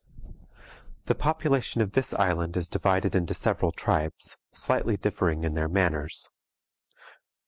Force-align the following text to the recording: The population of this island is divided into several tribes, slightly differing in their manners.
The 1.05 1.13
population 1.13 1.79
of 1.79 1.91
this 1.91 2.11
island 2.15 2.57
is 2.57 2.67
divided 2.67 3.13
into 3.13 3.35
several 3.35 3.71
tribes, 3.71 4.35
slightly 4.51 4.97
differing 4.97 5.43
in 5.43 5.53
their 5.53 5.69
manners. 5.69 6.31